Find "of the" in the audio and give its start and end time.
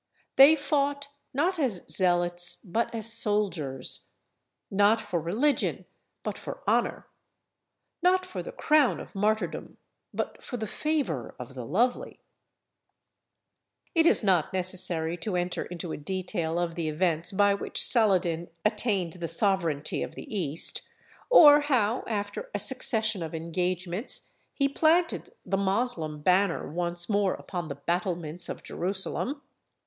11.37-11.63, 16.57-16.87, 20.01-20.25